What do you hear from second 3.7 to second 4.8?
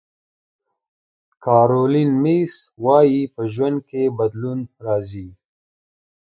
کې بدلون